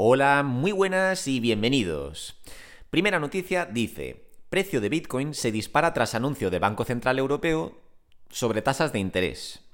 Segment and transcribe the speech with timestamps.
[0.00, 2.40] Hola, muy buenas y bienvenidos.
[2.88, 7.76] Primera noticia dice, precio de Bitcoin se dispara tras anuncio de Banco Central Europeo
[8.30, 9.64] sobre tasas de interés.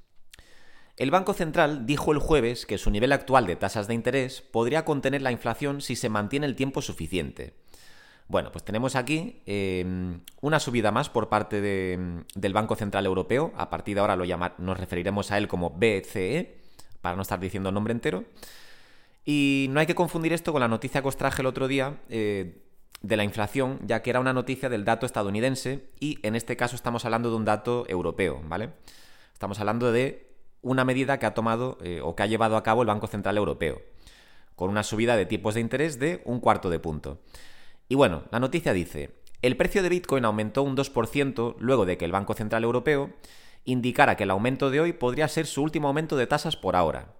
[0.96, 4.86] El Banco Central dijo el jueves que su nivel actual de tasas de interés podría
[4.86, 7.52] contener la inflación si se mantiene el tiempo suficiente.
[8.26, 13.52] Bueno, pues tenemos aquí em, una subida más por parte del Banco Central Europeo.
[13.58, 16.62] A partir de ahora lo nos referiremos a él como BCE,
[17.02, 18.24] para no estar diciendo el nombre entero.
[19.24, 21.98] Y no hay que confundir esto con la noticia que os traje el otro día
[22.08, 22.62] eh,
[23.00, 26.76] de la inflación, ya que era una noticia del dato estadounidense y en este caso
[26.76, 28.70] estamos hablando de un dato europeo, ¿vale?
[29.32, 30.30] Estamos hablando de
[30.62, 33.36] una medida que ha tomado eh, o que ha llevado a cabo el Banco Central
[33.36, 33.80] Europeo,
[34.56, 37.18] con una subida de tipos de interés de un cuarto de punto.
[37.88, 39.10] Y bueno, la noticia dice,
[39.42, 43.10] el precio de Bitcoin aumentó un 2% luego de que el Banco Central Europeo
[43.64, 47.14] indicara que el aumento de hoy podría ser su último aumento de tasas por ahora.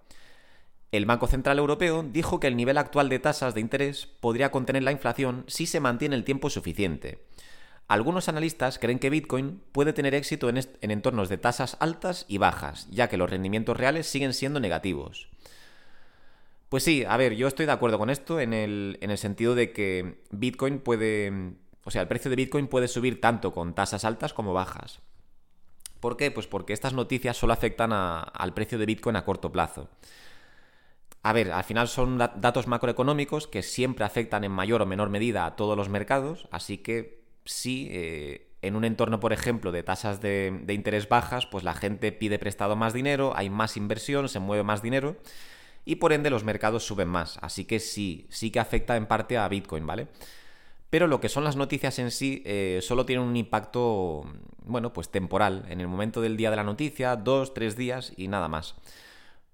[0.91, 4.83] El Banco Central Europeo dijo que el nivel actual de tasas de interés podría contener
[4.83, 7.19] la inflación si se mantiene el tiempo suficiente.
[7.87, 12.87] Algunos analistas creen que Bitcoin puede tener éxito en, entornos de tasas altas y bajas,
[12.89, 15.29] ya que los rendimientos reales siguen siendo negativos.
[16.69, 19.53] Pues sí, a ver, yo estoy de acuerdo con esto en el, en el sentido
[19.53, 24.03] de que Bitcoin puede, o sea, el precio de Bitcoin puede subir tanto con tasas
[24.03, 24.99] altas como bajas.
[25.99, 26.31] ¿Por qué?
[26.31, 29.89] Pues porque estas noticias solo afectan al precio de Bitcoin a corto plazo.
[31.25, 35.47] A ver, al final son datos macroeconómicos que siempre afectan en mayor o menor medida
[35.47, 40.21] a todos los mercados, así que sí, eh, en un entorno, por ejemplo, de tasas
[40.21, 44.61] de, interés bajas, pues la gente pide prestado más dinero, hay más inversión, se mueve
[44.61, 45.17] más dinero
[45.83, 47.39] y por ende los mercados suben más.
[47.41, 50.09] Así que sí, sí que afecta en parte a Bitcoin, ¿vale?
[50.91, 54.31] Pero lo que son las noticias en sí eh, solo tienen un impacto,
[54.63, 58.27] bueno, pues temporal, en el momento del día de la noticia, dos, tres días y
[58.27, 58.75] nada más.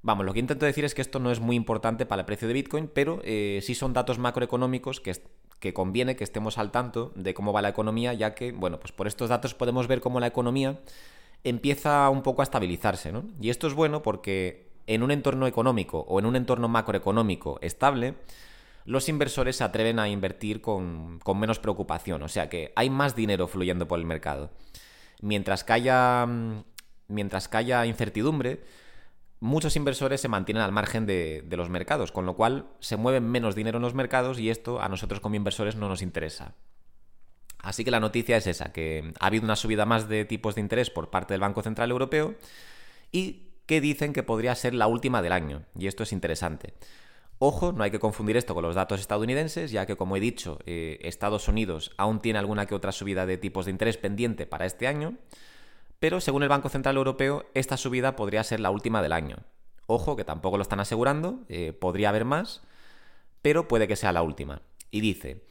[0.03, 2.47] Vamos, lo que intento decir es que esto no es muy importante para el precio
[2.47, 5.15] de Bitcoin, pero eh, sí son datos macroeconómicos que,
[5.59, 8.91] que conviene que estemos al tanto de cómo va la economía, ya que, bueno, pues
[8.91, 10.79] por estos datos podemos ver cómo la economía
[11.43, 13.25] empieza un poco a estabilizarse, ¿no?
[13.39, 18.15] Y esto es bueno porque en un entorno económico o en un entorno macroeconómico estable,
[18.85, 23.47] los inversores se atreven a invertir con, menos preocupación, o sea que hay más dinero
[23.47, 24.49] fluyendo por el mercado.
[25.21, 26.63] Mientras que haya, mm,
[27.07, 28.63] mientras que haya incertidumbre,
[29.41, 33.55] muchos inversores se mantienen al margen de, los mercados, con lo cual se mueve menos
[33.55, 36.53] dinero en los mercados y esto a nosotros como inversores no nos interesa.
[37.59, 40.61] Así que la noticia es esa, que ha habido una subida más de tipos de
[40.61, 42.35] interés por parte del Banco Central Europeo
[43.11, 46.73] y que dicen que podría ser la última del año, y esto es interesante.
[47.39, 50.59] Ojo, no hay que confundir esto con los datos estadounidenses, ya que como he dicho,
[50.67, 54.67] eh, Estados Unidos aún tiene alguna que otra subida de tipos de interés pendiente para
[54.67, 55.17] este año,
[56.01, 59.37] pero según el Banco Central Europeo, esta subida podría ser la última del año.
[59.85, 62.63] Ojo, que tampoco lo están asegurando, eh, podría haber más,
[63.43, 64.63] pero puede que sea la última.
[64.89, 65.45] Y dice,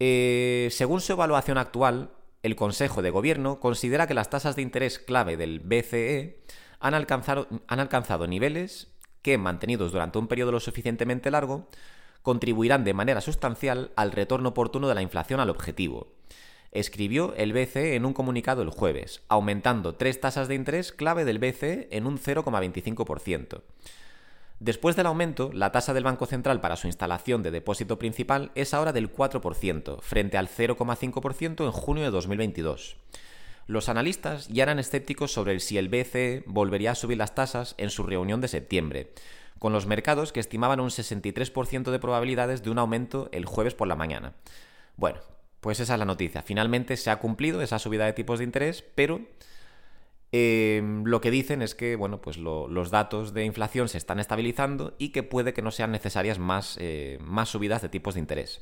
[0.00, 2.10] eh, según su evaluación actual,
[2.42, 6.42] el Consejo de Gobierno considera que las tasas de interés clave del BCE
[6.80, 8.88] han alcanzado, han alcanzado niveles
[9.22, 11.68] que, mantenidos durante un periodo lo suficientemente largo,
[12.22, 16.08] contribuirán de manera sustancial al retorno oportuno de la inflación al objetivo.
[16.72, 21.38] Escribió el BCE en un comunicado el jueves, aumentando tres tasas de interés clave del
[21.38, 23.60] BCE en un 0,25%.
[24.58, 28.72] Después del aumento, la tasa del Banco Central para su instalación de depósito principal es
[28.72, 32.96] ahora del 4%, frente al 0,5% en junio de 2022.
[33.66, 37.90] Los analistas ya eran escépticos sobre si el BCE volvería a subir las tasas en
[37.90, 39.12] su reunión de septiembre,
[39.58, 43.88] con los mercados que estimaban un 63% de probabilidades de un aumento el jueves por
[43.88, 44.32] la mañana.
[44.96, 45.20] Bueno,
[45.62, 46.42] pues esa es la noticia.
[46.42, 49.20] Finalmente se ha cumplido esa subida de tipos de interés, pero
[50.32, 54.96] em, lo que dicen es que bueno, pues los datos de inflación se están estabilizando
[54.98, 58.60] y que puede que no sean necesarias más, eh, más subidas de tipos de interés.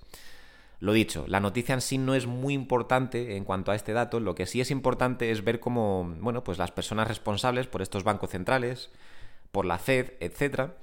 [0.78, 4.20] Lo dicho, la noticia en sí no es muy importante en cuanto a este dato,
[4.20, 8.04] lo que sí es importante es ver cómo, bueno, pues las personas responsables por estos
[8.04, 8.90] bancos centrales,
[9.52, 10.74] por la Fed, etcétera,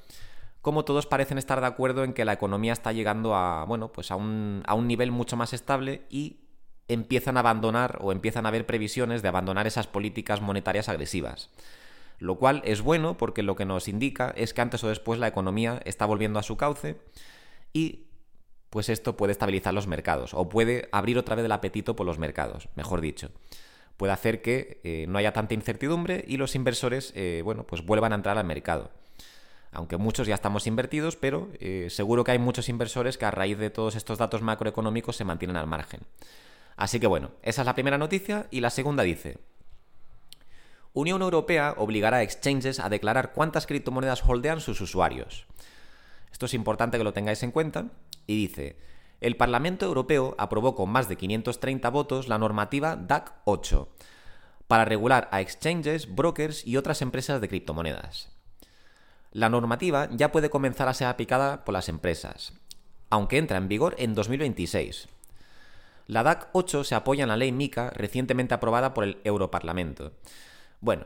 [0.61, 4.11] cómo todos parecen estar de acuerdo en que la economía está llegando a, bueno, pues
[4.11, 6.41] a un, a un nivel mucho más estable y
[6.87, 11.49] empiezan a abandonar o empiezan a haber previsiones de abandonar esas políticas monetarias agresivas.
[12.19, 15.27] Lo cual es bueno porque lo que nos indica es que antes o después la
[15.27, 16.97] economía está volviendo a su cauce
[17.73, 18.07] y
[18.69, 22.17] pues esto puede estabilizar los mercados o puede abrir otra vez el apetito por los
[22.17, 23.29] mercados, mejor dicho.
[23.97, 28.13] Puede hacer que eh, no haya tanta incertidumbre y los inversores, eh, bueno, pues vuelvan
[28.13, 28.91] a entrar al mercado.
[29.71, 33.57] Aunque muchos ya estamos invertidos, pero eh, seguro que hay muchos inversores que a raíz
[33.57, 36.01] de todos estos datos macroeconómicos se mantienen al margen.
[36.75, 39.39] Así que bueno, esa es la primera noticia y la segunda dice,
[40.93, 45.45] Unión Europea obligará a exchanges a declarar cuántas criptomonedas holdean sus usuarios.
[46.31, 47.85] Esto es importante que lo tengáis en cuenta.
[48.25, 48.77] Y dice,
[49.21, 53.89] el Parlamento Europeo aprobó con más de 530 votos la normativa DAC 8
[54.67, 58.36] para regular a exchanges, brokers y otras empresas de criptomonedas.
[59.37, 62.53] La normativa ya puede comenzar a ser aplicada por las empresas,
[63.11, 65.09] aunque entra en vigor en 2026.
[66.07, 70.13] La DAC 8 se apoya en la ley MICA recientemente aprobada por el Europarlamento.
[70.81, 71.05] Bueno,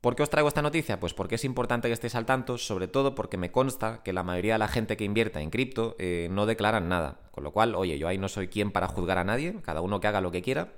[0.00, 1.00] ¿por qué os traigo esta noticia?
[1.00, 4.22] Pues porque es importante que estéis al tanto, sobre todo porque me consta que la
[4.22, 7.18] mayoría de la gente que invierta en cripto eh, no declaran nada.
[7.32, 9.98] Con lo cual, oye, yo ahí no soy quien para juzgar a nadie, cada uno
[9.98, 10.68] que haga lo que quiera.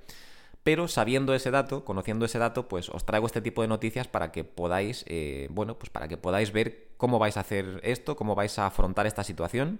[0.65, 4.31] Pero sabiendo ese dato, conociendo ese dato, pues os traigo este tipo de noticias para
[4.31, 8.33] que podáis, eh, bueno, pues para que podáis ver cómo vais a hacer esto, cómo
[8.33, 9.79] vais a afrontar esta situación.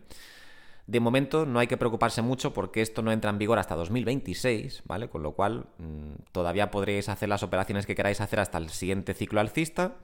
[0.86, 4.84] De momento no hay que preocuparse mucho porque esto no entra en vigor hasta 2026,
[4.86, 5.10] ¿vale?
[5.10, 9.16] Con lo cual mm, todavía podréis hacer las operaciones que queráis hacer hasta el siguiente
[9.16, 9.96] ciclo alcista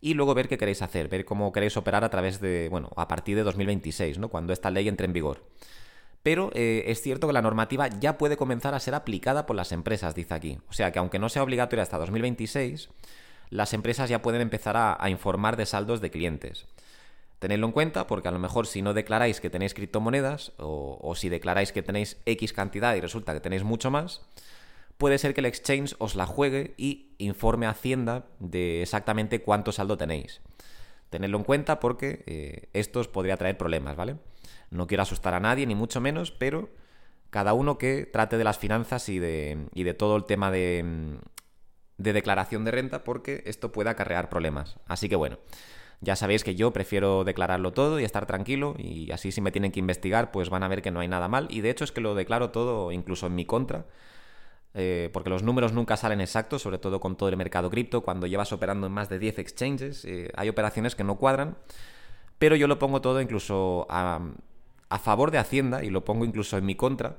[0.00, 3.06] y luego ver qué queréis hacer, ver cómo queréis operar a través de, bueno, a
[3.06, 4.30] partir de 2026, ¿no?
[4.30, 5.44] Cuando esta ley entre en vigor.
[6.28, 9.72] Pero eh, es cierto que la normativa ya puede comenzar a ser aplicada por las
[9.72, 10.58] empresas, dice aquí.
[10.68, 12.90] O sea que aunque no sea obligatoria hasta 2026,
[13.48, 16.66] las empresas ya pueden empezar a informar de saldos de clientes.
[17.38, 21.30] Tenedlo en cuenta porque a lo mejor si no declaráis que tenéis criptomonedas o, si
[21.30, 24.20] declaráis que tenéis X cantidad y resulta que tenéis mucho más,
[24.98, 29.72] puede ser que el exchange os la juegue y informe a Hacienda de exactamente cuánto
[29.72, 30.42] saldo tenéis.
[31.08, 34.16] Tenedlo en cuenta porque eh, esto os podría traer problemas, ¿vale?
[34.70, 36.70] No quiero asustar a nadie, ni mucho menos, pero
[37.30, 41.18] cada uno que trate de las finanzas y de, y de todo el tema de,
[41.98, 44.76] de declaración de renta porque esto puede acarrear problemas.
[44.86, 45.38] Así que bueno.
[46.00, 49.72] Ya sabéis que yo prefiero declararlo todo y estar tranquilo y así si me tienen
[49.72, 51.90] que investigar pues van a ver que no hay nada mal y de hecho es
[51.90, 53.84] que lo declaro todo incluso en mi contra
[54.74, 58.26] eh, porque los números nunca salen exactos, sobre todo con todo el mercado cripto, cuando
[58.26, 61.56] llevas operando en más de 10 exchanges, eh, hay operaciones que no cuadran,
[62.38, 64.20] pero yo lo pongo todo incluso a,
[64.88, 67.16] a, favor de Hacienda y lo pongo incluso en mi contra,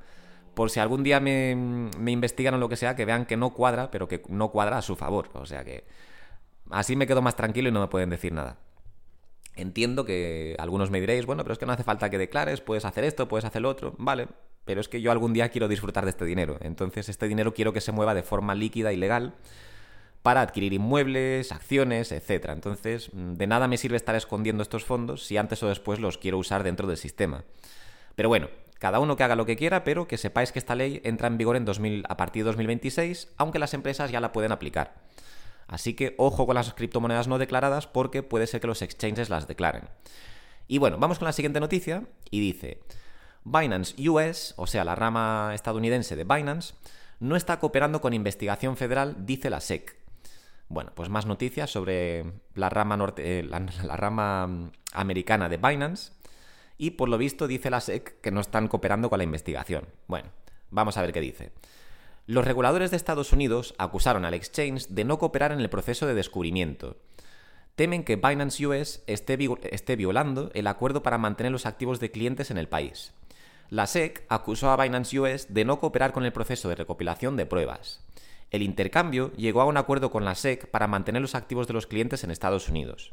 [0.54, 3.54] por si algún día me, me investigan o lo que sea, que vean que no
[3.54, 5.86] cuadra, pero que no cuadra a su favor, o sea que
[6.70, 8.58] así me quedo más tranquilo y no me pueden decir nada.
[9.56, 12.86] Entiendo que algunos me diréis, bueno, pero es que no hace falta que declares, puedes
[12.86, 14.28] hacer esto, puedes hacer lo otro, vale,
[14.64, 17.74] pero es que yo algún día quiero disfrutar de este dinero, entonces este dinero quiero
[17.74, 19.36] que se mueva de forma líquida y legal
[20.22, 22.50] para adquirir inmuebles, acciones, etc.
[22.50, 26.38] Entonces, de nada me sirve estar escondiendo estos fondos si antes o después los quiero
[26.38, 27.44] usar dentro del sistema.
[28.16, 28.50] Pero bueno,
[28.80, 31.38] cada uno que haga lo que quiera, pero que sepáis que esta ley entra en
[31.38, 34.96] vigor en 2000, a partir de 2026, aunque las empresas ya la pueden aplicar.
[35.68, 39.48] Así que ojo con las criptomonedas no declaradas porque puede ser que los exchanges las
[39.48, 39.84] declaren.
[40.68, 42.80] Y bueno, vamos con la siguiente noticia y dice,
[43.44, 46.74] Binance US, o sea, la rama estadounidense de Binance,
[47.20, 49.99] no está cooperando con investigación federal, dice la SEC.
[50.70, 52.24] Bueno, pues más noticias sobre
[52.54, 53.44] la rama, norte, eh,
[53.84, 56.14] la rama mm, americana de Binance.
[56.78, 59.86] Y por lo visto dice la SEC que no están cooperando con la investigación.
[60.08, 60.30] Bueno,
[60.70, 61.52] vamos a ver qué dice.
[62.26, 66.14] Los reguladores de Estados Unidos acusaron al exchange de no cooperar en el proceso de
[66.14, 66.96] descubrimiento.
[67.76, 69.38] Temen que Binance US esté,
[69.72, 73.14] esté violando el acuerdo para mantener los activos de clientes en el país.
[73.70, 77.46] La SEC acusó a Binance US de no cooperar con el proceso de recopilación de
[77.46, 78.06] pruebas.
[78.52, 81.88] El intercambio llegó a un acuerdo con la SEC para mantener los activos de los
[81.88, 83.12] clientes en Estados Unidos.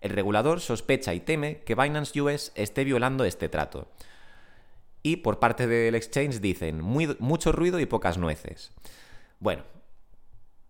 [0.00, 3.88] El regulador sospecha y teme que Binance US esté violando este trato.
[5.02, 8.72] Y por parte del exchange dicen mucho ruido y pocas nueces.
[9.40, 9.64] Bueno,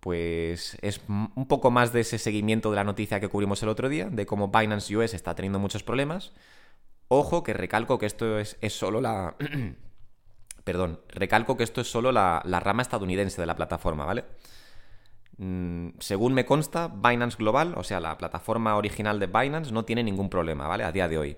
[0.00, 3.88] pues es un poco más de ese seguimiento de la noticia que cubrimos el otro
[3.88, 6.32] día, de cómo Binance US está teniendo muchos problemas.
[7.08, 9.36] Ojo que recalco que esto es, solo la...
[10.64, 14.24] Perdón, recalco que esto es solo la, rama estadounidense de la plataforma, ¿vale?
[15.38, 20.02] Mm, según me consta, Binance Global, o sea, la plataforma original de Binance, no tiene
[20.02, 20.84] ningún problema, ¿vale?
[20.84, 21.36] A día de hoy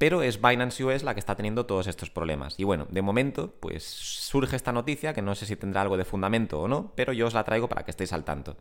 [0.00, 2.54] pero es Binance US la que está teniendo todos estos problemas.
[2.58, 6.06] Y bueno, de momento, pues surge esta noticia, que no sé si tendrá algo de
[6.06, 8.56] fundamento o no, pero yo os la traigo para que estéis al tanto.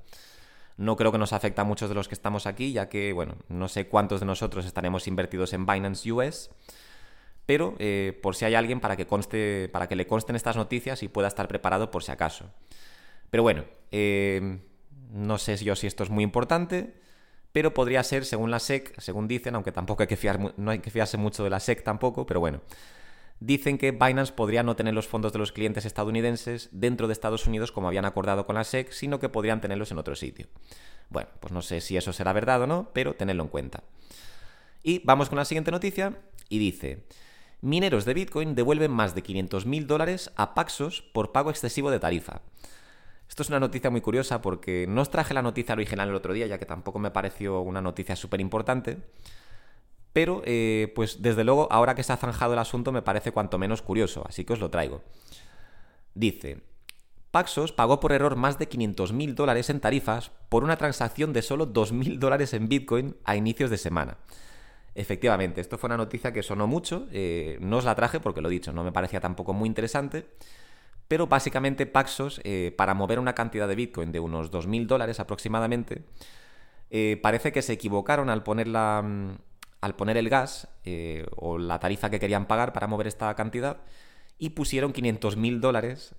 [0.76, 3.36] No creo que nos afecte a muchos de los que estamos aquí, ya que, bueno,
[3.48, 6.52] no sé cuántos de nosotros estaremos invertidos en Binance US,
[7.50, 11.02] pero eh, por si hay alguien para que, conste, para que le consten estas noticias
[11.02, 12.46] y pueda estar preparado por si acaso.
[13.32, 14.60] Pero bueno, eh,
[15.10, 16.94] no sé yo si esto es muy importante
[17.52, 21.18] pero podría ser, según la SEC, según dicen, aunque tampoco hay que hay que fiarse
[21.18, 22.62] mucho de la SEC tampoco, pero bueno,
[23.40, 27.48] dicen que Binance podría no tener los fondos de los clientes estadounidenses dentro de Estados
[27.48, 30.46] Unidos como habían acordado con la SEC, sino que podrían tenerlos en otro sitio.
[31.10, 33.84] Bueno, pues no sé si eso será verdad o no, pero tenedlo en cuenta.
[34.84, 36.14] Y vamos con la siguiente noticia,
[36.50, 37.06] y dice,
[37.62, 42.42] mineros de Bitcoin devuelven más de 500.000 dólares a Paxos por pago excesivo de tarifa.
[43.28, 46.34] Esto es una noticia muy curiosa porque no os traje la noticia original el otro
[46.34, 48.98] día, ya que tampoco me pareció una noticia súper importante.
[50.12, 53.60] pero eh, pues desde luego ahora que se ha zanjado el asunto me parece cuanto
[53.60, 55.04] menos curioso, así que os lo traigo.
[56.16, 56.64] Dice,
[57.32, 61.72] Paxos pagó por error más de 500.000 dólares en tarifas por una transacción de solo
[61.72, 64.18] 2.000 dólares en Bitcoin a inicios de semana.
[65.00, 68.50] Efectivamente, esto fue una noticia que sonó mucho, eh, no os la traje porque lo
[68.50, 70.26] dicho, no me parecía tampoco muy interesante,
[71.08, 76.04] pero básicamente Paxos, eh, para mover una cantidad de Bitcoin de unos 2.000 dólares aproximadamente,
[76.90, 79.38] eh, parece que se equivocaron al poner, la, mm,
[79.80, 80.68] al poner el gas
[81.38, 83.78] o la tarifa que querían pagar para mover esta cantidad
[84.38, 86.14] y pusieron 500.000 dólares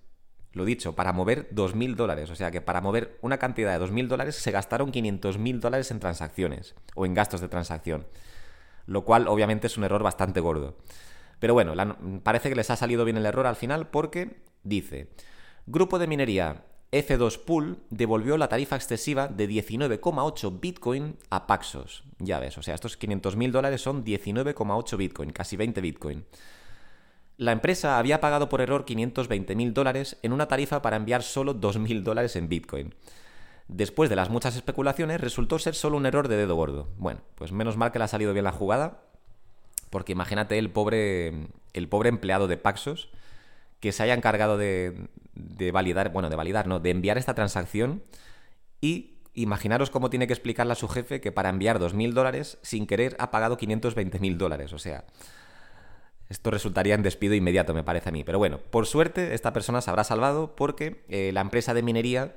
[0.53, 2.31] lo dicho, para mover 2.000 dólares.
[2.31, 6.01] O sea que para mover una cantidad de 2.000 dólares se gastaron 500.000 dólares en
[6.01, 8.07] transacciones o en gastos de transacción.
[8.87, 10.77] Lo cual obviamente es un error bastante gordo.
[11.39, 11.75] Pero bueno,
[12.23, 15.09] parece que les ha salido bien el error al final porque dice,
[15.67, 22.05] Grupo de minería F2 Pool devolvió la tarifa excesiva de 19,8 Bitcoin a Paxos.
[22.19, 26.25] Ya ves, o sea, estos 500.000 dólares son 19,8 Bitcoin, casi 20 Bitcoin.
[27.37, 32.03] La empresa había pagado por error 520.000 dólares en una tarifa para enviar solo 2.000
[32.03, 32.95] dólares en Bitcoin.
[33.73, 36.89] Después de las muchas especulaciones, resultó ser solo un error de dedo gordo.
[36.99, 39.03] Bueno, pues menos mal que le ha salido bien la jugada,
[39.91, 43.11] porque imagínate el pobre, el pobre empleado de Paxos
[43.81, 48.03] que se haya encargado de, de validar, bueno, de validar, no, de enviar esta transacción
[48.81, 52.87] y imaginaros cómo tiene que explicarle a su jefe que para enviar 2.000 dólares sin
[52.87, 54.73] querer ha pagado 520.000 dólares.
[54.73, 55.05] O sea,
[56.29, 58.25] esto resultaría en despido inmediato, me parece a mí.
[58.25, 62.35] Pero bueno, por suerte esta persona se habrá salvado porque eh, la empresa de minería,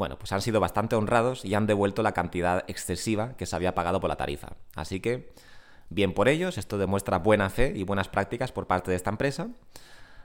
[0.00, 3.74] bueno, pues han sido bastante honrados y han devuelto la cantidad excesiva que se había
[3.74, 4.54] pagado por la tarifa.
[4.74, 5.30] Así que,
[5.90, 9.48] bien por ellos, esto demuestra buena fe y buenas prácticas por parte de esta empresa.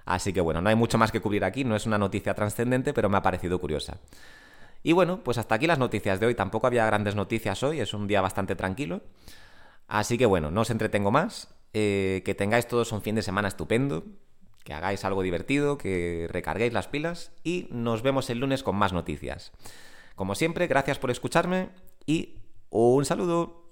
[0.06, 2.94] Así que bueno, no hay mucho más que cubrir aquí, no es una noticia trascendente,
[2.94, 3.98] pero me ha parecido curiosa.
[4.82, 6.36] Y bueno, pues hasta aquí las noticias de hoy.
[6.36, 9.02] Tampoco había grandes noticias hoy, es un día bastante tranquilo.
[9.90, 11.54] Así que bueno, no os entretengo más.
[11.74, 14.06] Eh, que tengáis todos un fin de semana estupendo,
[14.66, 18.94] que hagáis algo divertido, que recarguéis las pilas y nos vemos el lunes con más
[18.94, 19.54] noticias.
[20.16, 21.70] Como siempre, gracias por escucharme
[22.06, 22.40] y
[22.72, 23.65] un saludo.